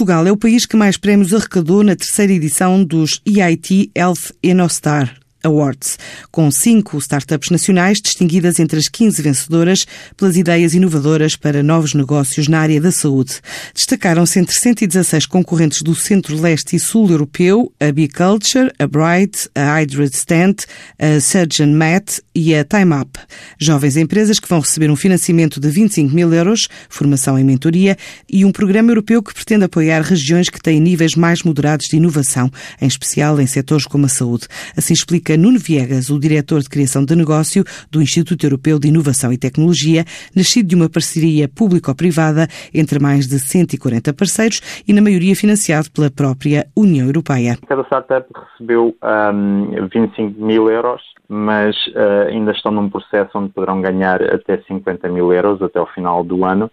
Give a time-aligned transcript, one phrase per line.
[0.00, 0.26] Portugal.
[0.26, 5.98] É o país que mais prémios arrecadou na terceira edição dos EIT Health Enostar Awards,
[6.30, 12.48] com cinco startups nacionais distinguidas entre as 15 vencedoras pelas ideias inovadoras para novos negócios
[12.48, 13.40] na área da saúde.
[13.74, 20.14] Destacaram-se entre 116 concorrentes do centro-leste e sul europeu a B-Culture, a Bright, a Hydred
[20.14, 20.56] Stand,
[20.98, 23.18] a Surgeon Mat e a Time Up.
[23.58, 27.96] Jovens empresas que vão receber um financiamento de 25 mil euros, formação em mentoria
[28.28, 32.50] e um programa europeu que pretende apoiar regiões que têm níveis mais moderados de inovação,
[32.80, 34.46] em especial em setores como a saúde.
[34.76, 38.88] Assim explica explica Nuno Viegas, o diretor de criação de negócio do Instituto Europeu de
[38.88, 45.00] Inovação e Tecnologia, nascido de uma parceria público-privada entre mais de 140 parceiros e, na
[45.00, 47.56] maioria, financiado pela própria União Europeia.
[47.66, 53.80] Cada startup recebeu um, 25 mil euros, mas uh, ainda estão num processo onde poderão
[53.80, 56.70] ganhar até 50 mil euros até o final do ano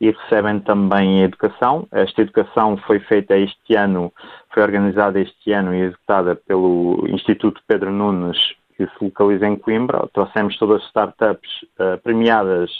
[0.00, 1.86] e recebem também educação.
[1.92, 4.12] Esta educação foi feita este ano,
[4.52, 8.38] foi organizada este ano e executada pelo Instituto Pedro Nunes,
[8.76, 10.08] que se localiza em Coimbra.
[10.12, 12.70] Trouxemos todas as startups uh, premiadas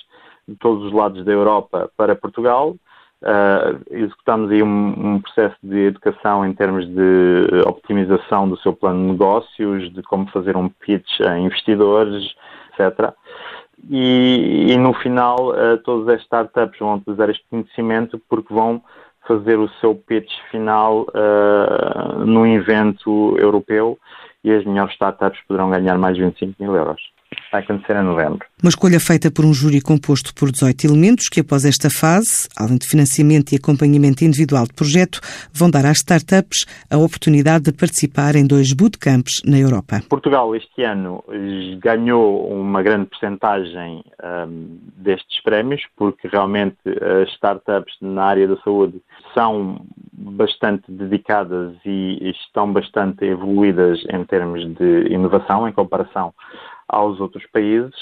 [0.49, 2.75] de todos os lados da Europa para Portugal.
[3.23, 8.99] Uh, executamos aí um, um, processo de educação em termos de optimização do seu plano
[9.05, 12.35] de negócios, de como fazer um pitch a investidores,
[12.73, 13.15] etc
[13.89, 18.83] e, e no final uh, todas as startups vão utilizar este conhecimento porque vão
[19.27, 23.99] fazer o seu pitch final uh, no evento europeu
[24.43, 27.01] e as melhores startups poderão ganhar mais de 25 mil euros
[27.51, 28.47] vai acontecer em novembro.
[28.63, 32.79] Uma escolha feita por um júri composto por 18 elementos que, após esta fase, além
[32.79, 35.21] de financiamento e acompanhamento individual de projeto,
[35.53, 40.01] vão dar às startups a oportunidade de participar em dois bootcamps na Europa.
[40.09, 41.25] Portugal, este ano,
[41.83, 46.77] ganhou uma grande percentagem um, destes prémios, porque realmente
[47.23, 49.01] as startups na área da saúde
[49.35, 56.35] são bastante dedicadas e estão bastante evoluídas em termos de inovação em comparação
[56.91, 57.95] aos outros países,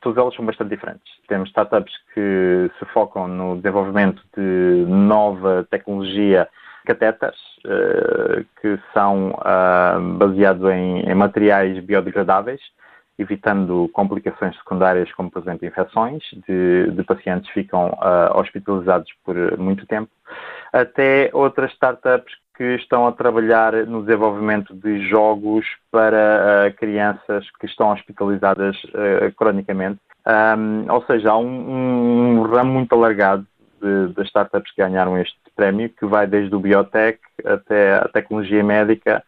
[0.00, 1.12] todas elas são bastante diferentes.
[1.28, 6.48] Temos startups que se focam no desenvolvimento de nova tecnologia,
[6.86, 12.60] catetas, uh, que são uh, baseados em, materiais biodegradáveis,
[13.18, 19.36] evitando complicações secundárias, como, por exemplo, infecções de, de pacientes que ficam uh, hospitalizados por
[19.56, 20.10] muito tempo,
[20.72, 27.66] até outras startups que estão a trabalhar no desenvolvimento de jogos para uh, crianças que
[27.66, 30.00] estão hospitalizadas uh, cronicamente.
[30.26, 33.46] Um, ou seja, há um, um ramo muito alargado
[34.14, 39.22] das startups que ganharam este prémio, que vai desde o biotech até a tecnologia médica,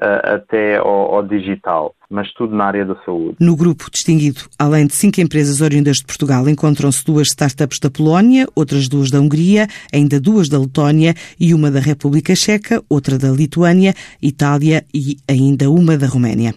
[0.00, 3.36] até ao, ao digital mas tudo na área da saúde.
[3.38, 8.48] No grupo distinguido, além de cinco empresas oriundas de Portugal, encontram-se duas startups da Polónia,
[8.56, 13.30] outras duas da Hungria, ainda duas da Letónia e uma da República Checa, outra da
[13.30, 16.48] Lituânia, Itália e ainda uma da Roménia.